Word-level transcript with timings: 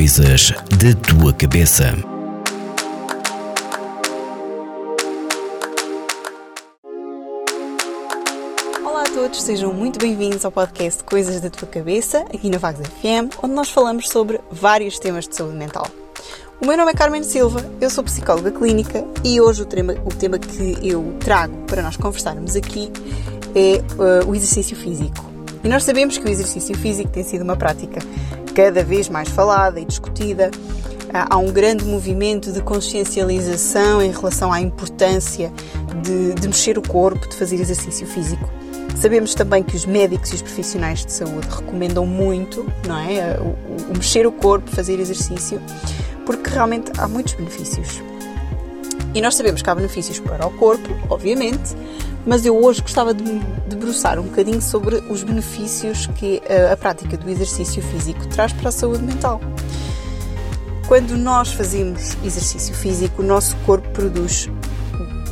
Coisas 0.00 0.50
da 0.50 0.94
tua 1.06 1.30
cabeça. 1.34 1.94
Olá 8.82 9.02
a 9.02 9.10
todos, 9.12 9.42
sejam 9.42 9.74
muito 9.74 9.98
bem-vindos 9.98 10.42
ao 10.46 10.50
podcast 10.50 11.04
Coisas 11.04 11.42
da 11.42 11.50
tua 11.50 11.68
cabeça, 11.68 12.20
aqui 12.34 12.48
na 12.48 12.56
Vagos 12.56 12.80
FM, 12.86 13.28
onde 13.42 13.52
nós 13.52 13.68
falamos 13.68 14.08
sobre 14.08 14.40
vários 14.50 14.98
temas 14.98 15.28
de 15.28 15.36
saúde 15.36 15.58
mental. 15.58 15.86
O 16.62 16.66
meu 16.66 16.78
nome 16.78 16.92
é 16.92 16.94
Carmen 16.94 17.22
Silva, 17.22 17.62
eu 17.78 17.90
sou 17.90 18.02
psicóloga 18.02 18.50
clínica 18.50 19.04
e 19.22 19.38
hoje 19.38 19.60
o 19.60 19.66
tema, 19.66 19.92
o 20.06 20.14
tema 20.14 20.38
que 20.38 20.78
eu 20.82 21.14
trago 21.20 21.54
para 21.66 21.82
nós 21.82 21.98
conversarmos 21.98 22.56
aqui 22.56 22.90
é 23.54 23.82
uh, 23.96 24.26
o 24.26 24.34
exercício 24.34 24.74
físico. 24.74 25.28
E 25.62 25.68
nós 25.68 25.84
sabemos 25.84 26.16
que 26.16 26.24
o 26.24 26.28
exercício 26.30 26.74
físico 26.74 27.10
tem 27.10 27.22
sido 27.22 27.42
uma 27.42 27.54
prática 27.54 28.00
cada 28.54 28.82
vez 28.82 29.08
mais 29.08 29.28
falada 29.28 29.80
e 29.80 29.84
discutida. 29.84 30.50
Há 31.12 31.36
um 31.38 31.50
grande 31.50 31.84
movimento 31.84 32.52
de 32.52 32.60
consciencialização 32.62 34.00
em 34.00 34.12
relação 34.12 34.52
à 34.52 34.60
importância 34.60 35.52
de, 36.02 36.34
de 36.34 36.46
mexer 36.46 36.78
o 36.78 36.82
corpo, 36.82 37.28
de 37.28 37.34
fazer 37.34 37.56
exercício 37.56 38.06
físico. 38.06 38.48
Sabemos 38.96 39.34
também 39.34 39.62
que 39.62 39.74
os 39.74 39.86
médicos 39.86 40.30
e 40.30 40.34
os 40.36 40.42
profissionais 40.42 41.04
de 41.04 41.12
saúde 41.12 41.48
recomendam 41.48 42.06
muito, 42.06 42.64
não 42.86 42.96
é? 42.98 43.38
O, 43.40 43.92
o 43.92 43.96
mexer 43.96 44.26
o 44.26 44.30
corpo, 44.30 44.70
fazer 44.70 45.00
exercício, 45.00 45.60
porque 46.26 46.50
realmente 46.50 46.92
há 46.98 47.08
muitos 47.08 47.34
benefícios. 47.34 48.00
E 49.14 49.20
nós 49.20 49.34
sabemos 49.34 49.62
que 49.62 49.70
há 49.70 49.74
benefícios 49.74 50.20
para 50.20 50.46
o 50.46 50.50
corpo, 50.52 50.88
obviamente, 51.08 51.74
mas 52.26 52.44
eu 52.44 52.56
hoje 52.62 52.82
gostava 52.82 53.14
de 53.14 53.22
me 53.22 53.40
debruçar 53.66 54.18
um 54.18 54.24
bocadinho 54.24 54.60
sobre 54.60 54.96
os 55.08 55.22
benefícios 55.22 56.06
que 56.08 56.42
a, 56.48 56.72
a 56.72 56.76
prática 56.76 57.16
do 57.16 57.28
exercício 57.28 57.82
físico 57.82 58.26
traz 58.28 58.52
para 58.52 58.68
a 58.68 58.72
saúde 58.72 59.02
mental. 59.02 59.40
Quando 60.86 61.16
nós 61.16 61.52
fazemos 61.52 62.16
exercício 62.24 62.74
físico, 62.74 63.22
o 63.22 63.24
nosso 63.24 63.56
corpo 63.58 63.88
produz 63.90 64.48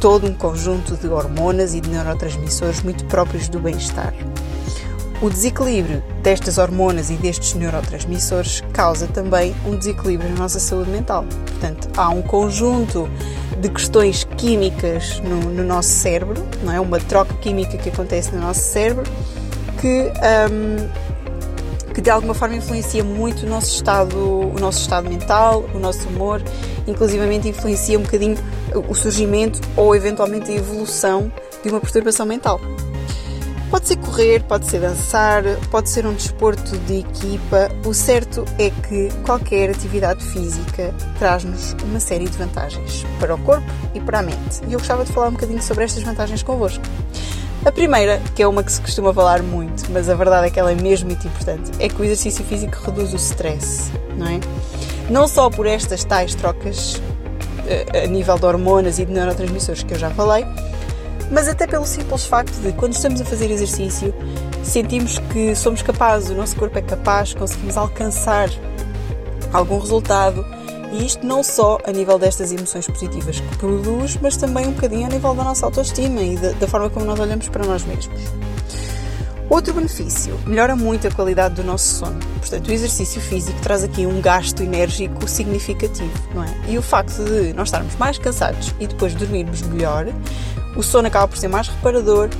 todo 0.00 0.26
um 0.26 0.34
conjunto 0.34 0.96
de 0.96 1.08
hormonas 1.08 1.74
e 1.74 1.80
de 1.80 1.90
neurotransmissores 1.90 2.82
muito 2.82 3.04
próprios 3.06 3.48
do 3.48 3.58
bem-estar. 3.58 4.14
O 5.20 5.28
desequilíbrio 5.28 6.00
destas 6.22 6.58
hormonas 6.58 7.10
e 7.10 7.14
destes 7.14 7.54
neurotransmissores 7.54 8.62
causa 8.72 9.08
também 9.08 9.52
um 9.66 9.76
desequilíbrio 9.76 10.30
na 10.30 10.36
nossa 10.36 10.60
saúde 10.60 10.90
mental. 10.90 11.24
Portanto, 11.44 11.88
há 11.96 12.08
um 12.08 12.22
conjunto 12.22 13.10
de 13.60 13.68
questões 13.68 14.24
químicas 14.36 15.20
no, 15.20 15.50
no, 15.50 15.64
nosso 15.64 15.88
cérebro, 15.88 16.46
não 16.62 16.72
é? 16.72 16.80
Uma 16.80 16.98
troca 17.00 17.34
química 17.34 17.76
que 17.76 17.88
acontece 17.88 18.34
no 18.34 18.40
nosso 18.40 18.60
cérebro 18.60 19.04
que, 19.80 20.10
um, 20.50 21.92
que 21.92 22.00
de 22.00 22.10
alguma 22.10 22.34
forma 22.34 22.56
influencia 22.56 23.02
muito 23.02 23.46
o 23.46 23.48
nosso 23.48 23.74
estado, 23.74 24.16
o 24.16 24.56
nosso 24.60 24.80
estado 24.80 25.08
mental, 25.08 25.64
o 25.74 25.78
nosso 25.78 26.08
humor, 26.08 26.42
inclusivamente 26.86 27.48
influencia 27.48 27.98
um 27.98 28.02
bocadinho 28.02 28.36
o 28.88 28.94
surgimento 28.94 29.60
ou 29.76 29.94
eventualmente 29.94 30.50
a 30.50 30.54
evolução 30.54 31.32
de 31.62 31.70
uma 31.70 31.80
perturbação 31.80 32.26
mental. 32.26 32.60
Pode 33.70 33.86
ser 33.86 33.96
correr, 33.96 34.42
pode 34.44 34.64
ser 34.64 34.80
dançar, 34.80 35.42
pode 35.70 35.90
ser 35.90 36.06
um 36.06 36.14
desporto 36.14 36.76
de 36.78 37.00
equipa. 37.00 37.68
O 37.84 37.92
certo 37.92 38.42
é 38.58 38.70
que 38.70 39.10
qualquer 39.26 39.70
atividade 39.70 40.24
física 40.24 40.94
traz-nos 41.18 41.76
uma 41.84 42.00
série 42.00 42.24
de 42.24 42.38
vantagens 42.38 43.04
para 43.20 43.34
o 43.34 43.38
corpo 43.38 43.66
e 43.94 44.00
para 44.00 44.20
a 44.20 44.22
mente. 44.22 44.62
E 44.66 44.72
eu 44.72 44.78
gostava 44.78 45.04
de 45.04 45.12
falar 45.12 45.28
um 45.28 45.32
bocadinho 45.32 45.62
sobre 45.62 45.84
estas 45.84 46.02
vantagens 46.02 46.42
convosco. 46.42 46.82
A 47.66 47.70
primeira, 47.70 48.22
que 48.34 48.42
é 48.42 48.48
uma 48.48 48.62
que 48.62 48.72
se 48.72 48.80
costuma 48.80 49.12
falar 49.12 49.42
muito, 49.42 49.84
mas 49.90 50.08
a 50.08 50.14
verdade 50.14 50.46
é 50.46 50.50
que 50.50 50.58
ela 50.58 50.72
é 50.72 50.74
mesmo 50.74 51.08
muito 51.08 51.26
importante, 51.26 51.70
é 51.78 51.90
que 51.90 52.00
o 52.00 52.04
exercício 52.04 52.42
físico 52.44 52.78
reduz 52.86 53.12
o 53.12 53.16
stress, 53.16 53.92
não 54.16 54.28
é? 54.28 54.40
Não 55.10 55.28
só 55.28 55.50
por 55.50 55.66
estas 55.66 56.04
tais 56.04 56.34
trocas 56.34 57.02
eh, 57.66 58.04
a 58.04 58.06
nível 58.06 58.38
de 58.38 58.46
hormonas 58.46 58.98
e 58.98 59.04
de 59.04 59.12
neurotransmissores 59.12 59.82
que 59.82 59.92
eu 59.92 59.98
já 59.98 60.08
falei, 60.08 60.46
mas 61.30 61.48
até 61.48 61.66
pelo 61.66 61.86
simples 61.86 62.26
facto 62.26 62.54
de 62.60 62.72
quando 62.72 62.92
estamos 62.92 63.20
a 63.20 63.24
fazer 63.24 63.50
exercício 63.50 64.14
sentimos 64.62 65.18
que 65.18 65.54
somos 65.54 65.82
capazes, 65.82 66.30
o 66.30 66.34
nosso 66.34 66.56
corpo 66.56 66.78
é 66.78 66.82
capaz, 66.82 67.34
conseguimos 67.34 67.76
alcançar 67.76 68.48
algum 69.52 69.78
resultado 69.78 70.44
e 70.92 71.04
isto 71.04 71.26
não 71.26 71.42
só 71.42 71.78
a 71.84 71.92
nível 71.92 72.18
destas 72.18 72.50
emoções 72.52 72.86
positivas 72.86 73.40
que 73.40 73.56
produz, 73.58 74.18
mas 74.20 74.36
também 74.36 74.66
um 74.66 74.72
bocadinho 74.72 75.06
a 75.06 75.08
nível 75.08 75.34
da 75.34 75.44
nossa 75.44 75.66
autoestima 75.66 76.20
e 76.20 76.36
da, 76.36 76.52
da 76.52 76.66
forma 76.66 76.88
como 76.88 77.04
nós 77.04 77.18
olhamos 77.20 77.48
para 77.48 77.64
nós 77.66 77.84
mesmos. 77.84 78.08
Outro 79.50 79.72
benefício, 79.72 80.38
melhora 80.46 80.76
muito 80.76 81.08
a 81.08 81.10
qualidade 81.10 81.54
do 81.54 81.64
nosso 81.64 82.00
sono. 82.00 82.18
Portanto, 82.38 82.68
o 82.68 82.72
exercício 82.72 83.18
físico 83.18 83.58
traz 83.62 83.82
aqui 83.82 84.04
um 84.04 84.20
gasto 84.20 84.62
enérgico 84.62 85.26
significativo, 85.26 86.12
não 86.34 86.44
é? 86.44 86.54
E 86.68 86.76
o 86.76 86.82
facto 86.82 87.24
de 87.24 87.54
nós 87.54 87.68
estarmos 87.68 87.96
mais 87.96 88.18
cansados 88.18 88.74
e 88.78 88.86
depois 88.86 89.14
dormirmos 89.14 89.62
melhor 89.62 90.06
o 90.78 90.82
sono 90.82 91.08
acaba 91.08 91.26
por 91.26 91.36
ser 91.36 91.48
mais 91.48 91.66
reparador 91.66 92.30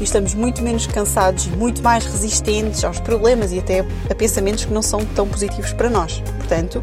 e 0.00 0.04
estamos 0.04 0.34
muito 0.34 0.60
menos 0.60 0.86
cansados 0.86 1.46
e 1.46 1.50
muito 1.50 1.80
mais 1.80 2.04
resistentes 2.04 2.82
aos 2.82 2.98
problemas 2.98 3.52
e 3.52 3.60
até 3.60 3.86
a 4.10 4.14
pensamentos 4.14 4.64
que 4.64 4.72
não 4.72 4.82
são 4.82 5.04
tão 5.14 5.28
positivos 5.28 5.72
para 5.72 5.88
nós. 5.88 6.20
Portanto, 6.38 6.82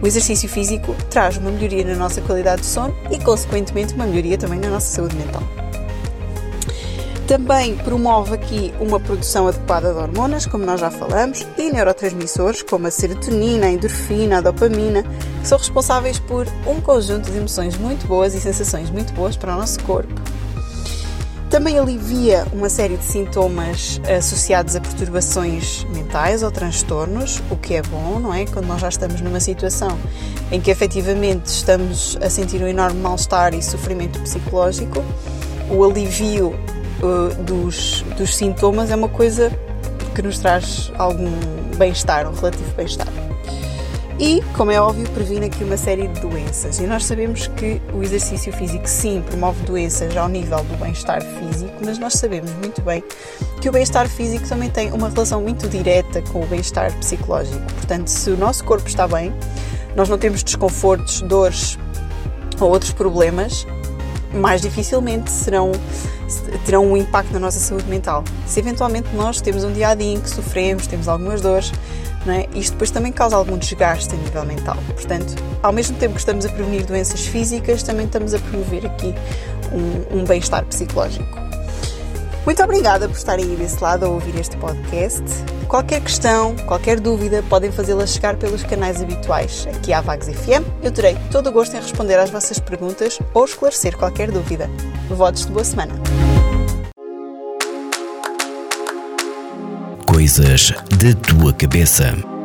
o 0.00 0.06
exercício 0.06 0.48
físico 0.48 0.94
traz 1.10 1.36
uma 1.36 1.50
melhoria 1.50 1.84
na 1.84 1.96
nossa 1.96 2.20
qualidade 2.20 2.62
de 2.62 2.68
sono 2.68 2.94
e, 3.10 3.18
consequentemente, 3.18 3.94
uma 3.94 4.06
melhoria 4.06 4.38
também 4.38 4.60
na 4.60 4.70
nossa 4.70 4.86
saúde 4.86 5.16
mental. 5.16 5.42
Também 7.26 7.74
promove 7.78 8.34
aqui 8.34 8.72
uma 8.78 9.00
produção 9.00 9.48
adequada 9.48 9.92
de 9.92 9.98
hormonas, 9.98 10.46
como 10.46 10.64
nós 10.64 10.78
já 10.80 10.92
falamos, 10.92 11.44
e 11.58 11.72
neurotransmissores 11.72 12.62
como 12.62 12.86
a 12.86 12.90
serotonina, 12.90 13.66
a 13.66 13.70
endorfina, 13.70 14.38
a 14.38 14.40
dopamina, 14.40 15.02
que 15.40 15.48
são 15.48 15.58
responsáveis 15.58 16.20
por 16.20 16.46
um 16.68 16.80
conjunto 16.80 17.28
de 17.28 17.36
emoções 17.36 17.76
muito 17.76 18.06
boas 18.06 18.32
e 18.32 18.40
sensações 18.40 18.90
muito 18.90 19.12
boas 19.12 19.36
para 19.36 19.54
o 19.54 19.58
nosso 19.58 19.82
corpo. 19.82 20.14
Também 21.56 21.78
alivia 21.78 22.46
uma 22.52 22.68
série 22.68 22.98
de 22.98 23.04
sintomas 23.04 23.98
associados 24.14 24.76
a 24.76 24.80
perturbações 24.80 25.84
mentais 25.84 26.42
ou 26.42 26.50
transtornos, 26.50 27.42
o 27.50 27.56
que 27.56 27.76
é 27.76 27.80
bom, 27.80 28.18
não 28.18 28.34
é? 28.34 28.44
Quando 28.44 28.66
nós 28.66 28.78
já 28.78 28.90
estamos 28.90 29.22
numa 29.22 29.40
situação 29.40 29.98
em 30.52 30.60
que 30.60 30.70
efetivamente 30.70 31.46
estamos 31.46 32.18
a 32.20 32.28
sentir 32.28 32.62
um 32.62 32.66
enorme 32.66 33.00
mal-estar 33.00 33.54
e 33.54 33.62
sofrimento 33.62 34.20
psicológico, 34.20 35.02
o 35.70 35.82
alívio 35.82 36.48
uh, 37.00 37.42
dos, 37.42 38.04
dos 38.18 38.36
sintomas 38.36 38.90
é 38.90 38.94
uma 38.94 39.08
coisa 39.08 39.50
que 40.14 40.20
nos 40.20 40.38
traz 40.38 40.92
algum 40.98 41.32
bem-estar, 41.78 42.28
um 42.28 42.34
relativo 42.34 42.70
bem-estar. 42.74 43.25
E, 44.18 44.42
como 44.56 44.70
é 44.70 44.80
óbvio, 44.80 45.06
previne 45.10 45.46
aqui 45.46 45.62
uma 45.62 45.76
série 45.76 46.08
de 46.08 46.20
doenças. 46.20 46.78
E 46.78 46.86
nós 46.86 47.04
sabemos 47.04 47.48
que 47.48 47.82
o 47.92 48.02
exercício 48.02 48.50
físico, 48.50 48.88
sim, 48.88 49.22
promove 49.28 49.62
doenças 49.64 50.16
ao 50.16 50.26
nível 50.26 50.64
do 50.64 50.76
bem-estar 50.78 51.22
físico, 51.22 51.74
mas 51.84 51.98
nós 51.98 52.14
sabemos 52.14 52.50
muito 52.54 52.80
bem 52.80 53.04
que 53.60 53.68
o 53.68 53.72
bem-estar 53.72 54.08
físico 54.08 54.48
também 54.48 54.70
tem 54.70 54.90
uma 54.90 55.10
relação 55.10 55.42
muito 55.42 55.68
direta 55.68 56.22
com 56.32 56.40
o 56.40 56.46
bem-estar 56.46 56.90
psicológico. 56.98 57.60
Portanto, 57.74 58.08
se 58.08 58.30
o 58.30 58.38
nosso 58.38 58.64
corpo 58.64 58.88
está 58.88 59.06
bem, 59.06 59.34
nós 59.94 60.08
não 60.08 60.16
temos 60.16 60.42
desconfortos, 60.42 61.20
dores 61.20 61.78
ou 62.58 62.70
outros 62.70 62.92
problemas, 62.92 63.66
mais 64.32 64.60
dificilmente 64.60 65.30
serão, 65.30 65.72
terão 66.64 66.86
um 66.86 66.96
impacto 66.96 67.32
na 67.32 67.38
nossa 67.38 67.58
saúde 67.58 67.86
mental. 67.88 68.24
Se 68.46 68.60
eventualmente 68.60 69.08
nós 69.14 69.40
temos 69.40 69.64
um 69.64 69.72
dia 69.72 69.88
a 69.88 69.94
dia 69.94 70.14
em 70.14 70.20
que 70.20 70.28
sofremos, 70.28 70.86
temos 70.86 71.08
algumas 71.08 71.40
dores, 71.40 71.72
é? 72.28 72.48
isto 72.58 72.72
depois 72.72 72.90
também 72.90 73.12
causa 73.12 73.36
algum 73.36 73.56
desgaste 73.56 74.14
a 74.14 74.18
nível 74.18 74.44
mental. 74.44 74.76
Portanto, 74.94 75.34
ao 75.62 75.72
mesmo 75.72 75.96
tempo 75.96 76.14
que 76.14 76.20
estamos 76.20 76.44
a 76.44 76.48
prevenir 76.48 76.84
doenças 76.84 77.26
físicas, 77.26 77.82
também 77.82 78.06
estamos 78.06 78.34
a 78.34 78.38
promover 78.38 78.86
aqui 78.86 79.14
um, 79.72 80.18
um 80.20 80.24
bem-estar 80.24 80.64
psicológico. 80.64 81.38
Muito 82.46 82.62
obrigada 82.62 83.08
por 83.08 83.16
estarem 83.16 83.44
aí 83.44 83.56
desse 83.56 83.82
lado 83.82 84.06
a 84.06 84.08
ouvir 84.08 84.38
este 84.38 84.56
podcast. 84.56 85.20
Qualquer 85.66 86.00
questão, 86.00 86.54
qualquer 86.64 87.00
dúvida, 87.00 87.42
podem 87.48 87.72
fazê-la 87.72 88.06
chegar 88.06 88.36
pelos 88.36 88.62
canais 88.62 89.02
habituais 89.02 89.66
aqui 89.66 89.92
à 89.92 90.00
Vagos 90.00 90.28
FM. 90.28 90.62
Eu 90.80 90.92
terei 90.92 91.16
todo 91.32 91.48
o 91.48 91.52
gosto 91.52 91.76
em 91.76 91.80
responder 91.80 92.14
às 92.14 92.30
vossas 92.30 92.60
perguntas 92.60 93.18
ou 93.34 93.44
esclarecer 93.44 93.96
qualquer 93.98 94.30
dúvida. 94.30 94.70
Votos 95.08 95.44
de 95.44 95.50
boa 95.50 95.64
semana. 95.64 95.94
Coisas 100.06 100.70
da 100.70 101.12
tua 101.20 101.52
cabeça. 101.52 102.35